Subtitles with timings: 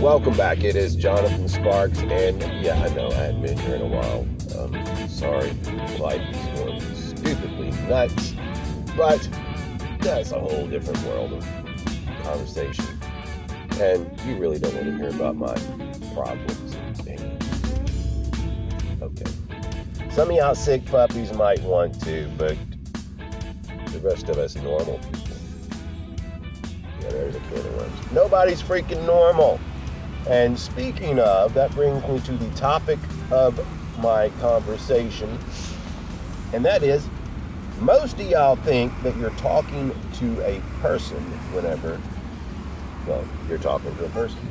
[0.00, 0.62] Welcome back.
[0.62, 4.20] It is Jonathan Sparks, and yeah, I know I haven't been here in a while.
[4.56, 5.50] Um, sorry,
[5.98, 8.32] life is going stupidly nuts,
[8.96, 9.28] but
[9.98, 11.44] that's a whole different world of
[12.22, 12.86] conversation.
[13.80, 15.54] And you really don't want to hear about my
[16.14, 16.76] problems.
[19.02, 19.30] Okay.
[20.12, 22.56] Some of y'all sick puppies might want to, but
[23.86, 25.36] the rest of us normal people.
[27.00, 28.12] Yeah, there's a can of worms.
[28.12, 29.58] Nobody's freaking normal.
[30.26, 32.98] And speaking of, that brings me to the topic
[33.30, 33.60] of
[33.96, 35.38] my conversation,
[36.52, 37.10] and that is
[37.78, 42.02] most of y'all think that you're talking to a person whenever,
[43.06, 44.42] well, you're talking to a person.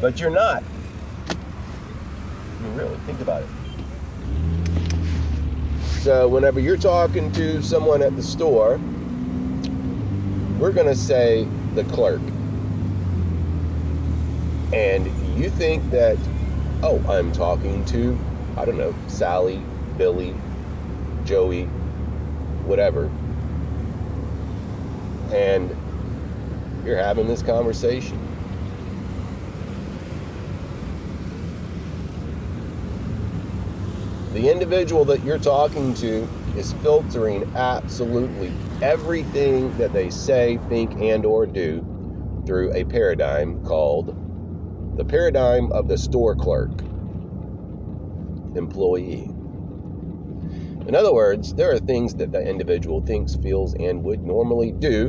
[0.00, 0.64] But you're not.
[2.44, 3.50] I mean, really, think about it.
[6.00, 8.80] So, whenever you're talking to someone at the store,
[10.58, 12.22] we're going to say the clerk
[14.72, 16.28] and you think that,
[16.82, 18.22] oh, I'm talking to,
[18.56, 20.42] I don't know, Sally, Billy,
[21.24, 21.74] Joey,
[22.62, 23.14] whatever,
[25.30, 25.74] and
[26.84, 28.20] you're having this conversation.
[34.32, 41.26] The individual that you're talking to is filtering absolutely everything that they say, think, and
[41.26, 41.84] or do
[42.46, 44.16] through a paradigm called
[45.00, 46.82] the paradigm of the store clerk
[48.54, 49.30] employee.
[50.86, 55.08] In other words, there are things that the individual thinks, feels, and would normally do,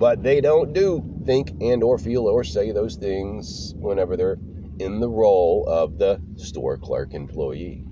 [0.00, 4.38] but they don't do think and or feel or say those things whenever they're
[4.80, 7.84] in the role of the store clerk employee.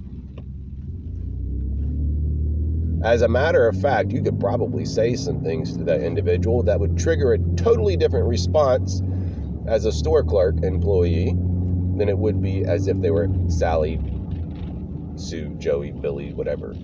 [3.00, 6.80] As a matter of fact, you could probably say some things to that individual that
[6.80, 9.02] would trigger a totally different response
[9.66, 11.32] as a store clerk employee
[11.96, 14.00] than it would be as if they were Sally,
[15.16, 16.74] Sue, Joey, Billy, whatever.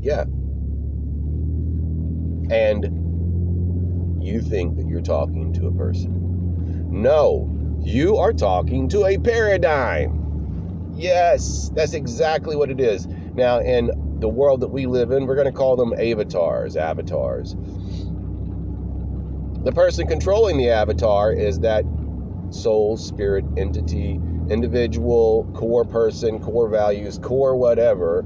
[0.00, 0.24] Yeah.
[2.50, 2.84] And
[4.22, 6.90] you think that you're talking to a person.
[6.90, 7.48] No,
[7.80, 10.92] you are talking to a paradigm.
[10.94, 13.06] Yes, that's exactly what it is.
[13.06, 17.54] Now, in the world that we live in, we're going to call them avatars, avatars
[19.64, 21.84] the person controlling the avatar is that
[22.50, 28.24] soul, spirit, entity, individual, core person, core values, core whatever.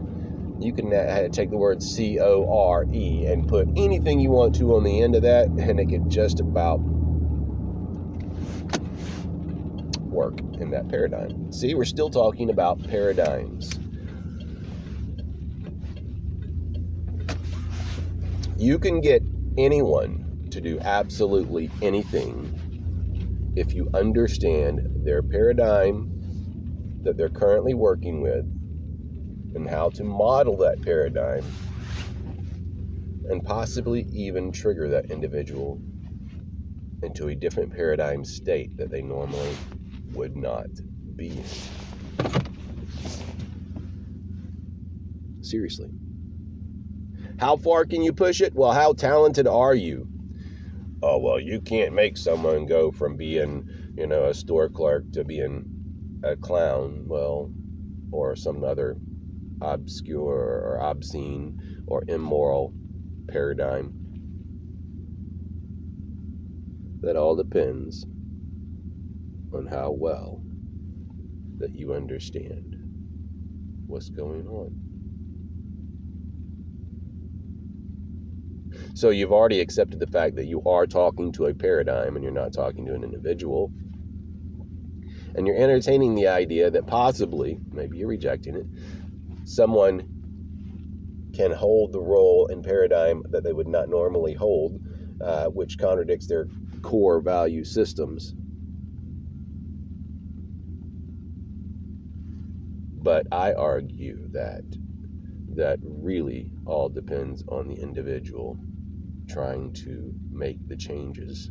[0.61, 4.55] You can uh, take the word C O R E and put anything you want
[4.57, 6.81] to on the end of that, and it can just about
[10.01, 11.53] work in that paradigm.
[11.53, 13.81] See, we're still talking about paradigms.
[18.59, 19.23] You can get
[19.59, 22.49] anyone to do absolutely anything
[23.57, 26.09] if you understand their paradigm
[27.03, 28.47] that they're currently working with
[29.57, 31.45] and how to model that paradigm
[33.29, 35.83] and possibly even trigger that individual
[37.03, 39.57] into a different paradigm state that they normally
[40.13, 40.67] would not
[41.17, 41.45] be in.
[45.43, 45.89] Seriously.
[47.39, 48.55] How far can you push it?
[48.55, 50.07] Well, how talented are you?
[51.05, 53.65] Oh well you can't make someone go from being
[53.97, 55.67] you know a store clerk to being
[56.25, 57.53] a clown well
[58.13, 58.99] or some other
[59.63, 61.55] obscure or obscene
[61.87, 62.75] or immoral
[63.31, 63.95] paradigm.
[67.03, 68.05] That all depends
[69.53, 70.45] on how well
[71.61, 72.77] that you understand
[73.87, 74.71] what's going on
[78.95, 82.33] So you've already accepted the fact that you are talking to a paradigm and you're
[82.33, 83.73] not talking to an individual.
[85.35, 88.67] And you're entertaining the idea that possibly, maybe you're rejecting it,
[89.45, 90.05] someone
[91.35, 94.81] can hold the role and paradigm that they would not normally hold,
[95.21, 96.47] uh, which contradicts their
[96.83, 98.37] core value systems.
[102.97, 104.63] But I argue that
[105.57, 108.61] that really all depends on the individual
[109.29, 111.51] trying to make the changes.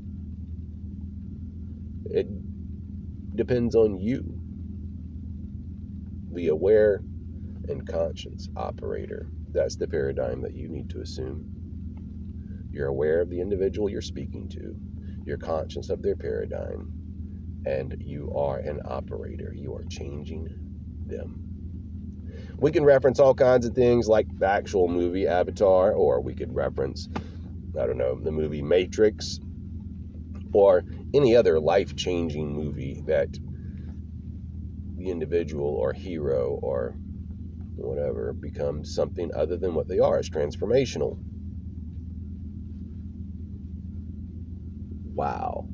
[2.05, 2.27] It
[3.35, 4.39] depends on you,
[6.33, 7.03] the aware
[7.69, 9.27] and conscious operator.
[9.53, 11.45] That's the paradigm that you need to assume.
[12.71, 14.75] You're aware of the individual you're speaking to,
[15.25, 16.91] you're conscious of their paradigm,
[17.65, 19.53] and you are an operator.
[19.55, 20.47] You are changing
[21.07, 21.39] them.
[22.59, 26.53] We can reference all kinds of things like the actual movie Avatar, or we could
[26.55, 27.09] reference
[27.79, 29.39] I don't know, the movie Matrix,
[30.53, 33.39] or any other life changing movie that
[34.95, 36.97] the individual or hero or
[37.75, 40.19] whatever becomes something other than what they are.
[40.19, 41.19] It's transformational.
[45.03, 45.67] Wow.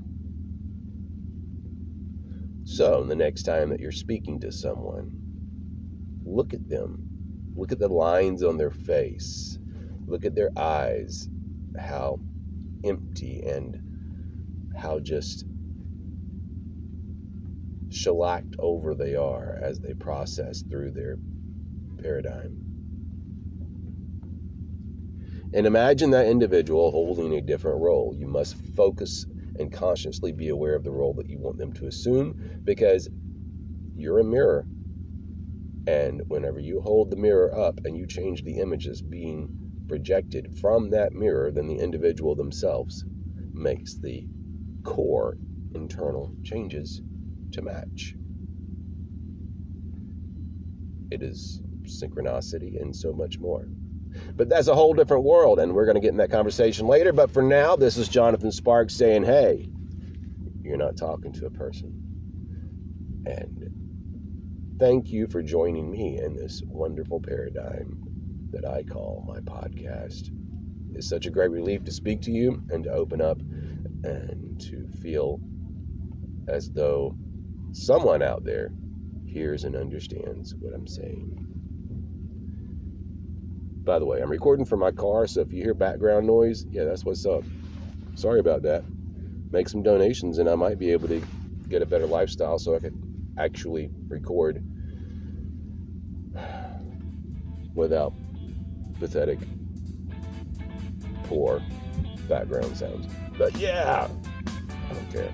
[2.64, 5.12] So, the next time that you're speaking to someone,
[6.26, 7.04] look at them.
[7.56, 9.58] Look at the lines on their face.
[10.08, 11.30] Look at their eyes,
[11.78, 12.20] how
[12.84, 13.80] empty and
[14.76, 15.46] how just
[17.90, 21.20] shellacked over they are as they process through their
[22.02, 22.58] paradigm.
[25.52, 28.14] And imagine that individual holding a different role.
[28.16, 29.26] You must focus
[29.58, 32.36] and consciously be aware of the role that you want them to assume
[32.66, 33.08] because
[33.96, 34.68] you're a mirror.
[35.88, 39.50] And whenever you hold the mirror up and you change the images being
[39.90, 43.06] projected from that mirror, than the individual themselves
[43.54, 44.26] makes the
[44.84, 45.38] core
[45.74, 47.02] internal changes
[47.52, 48.16] to match.
[51.12, 53.70] It is synchronicity and so much more.
[54.38, 57.14] But that's a whole different world, and we're going to get in that conversation later.
[57.14, 59.70] But for now, this is Jonathan Sparks saying, hey,
[60.64, 61.94] you're not talking to a person.
[63.26, 63.66] And
[64.80, 67.98] thank you for joining me in this wonderful paradigm
[68.52, 70.32] that I call my podcast.
[70.94, 73.40] It's such a great relief to speak to you and to open up
[74.04, 75.40] and to feel
[76.48, 77.16] as though
[77.72, 78.72] someone out there
[79.26, 81.46] hears and understands what I'm saying.
[83.86, 86.84] By the way, I'm recording from my car, so if you hear background noise, yeah,
[86.84, 87.44] that's what's up.
[88.16, 88.84] Sorry about that.
[89.52, 91.22] Make some donations, and I might be able to
[91.70, 92.96] get a better lifestyle so I could
[93.38, 94.62] actually record
[97.76, 98.14] without
[99.00, 99.40] pathetic,
[101.24, 101.62] poor
[102.28, 103.08] background sounds.
[103.38, 104.08] But yeah,
[104.90, 105.34] I don't care.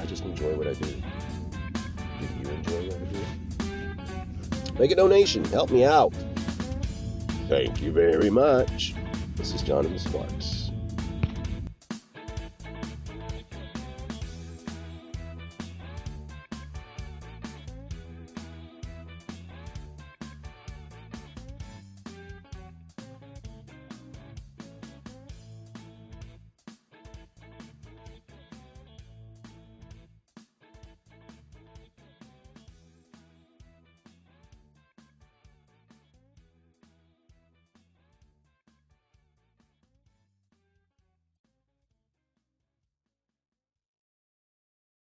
[0.00, 0.86] I just enjoy what I do.
[0.86, 4.78] Do you enjoy what I do?
[4.78, 5.44] Make a donation.
[5.46, 6.12] Help me out.
[7.48, 8.94] Thank you very much.
[9.36, 10.57] This is Jonathan Sparks.